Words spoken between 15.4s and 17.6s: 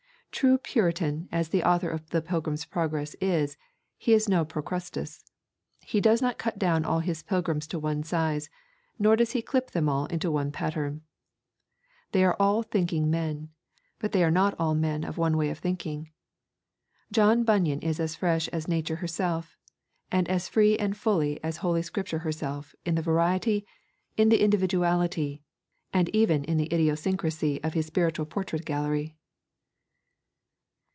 of thinking. John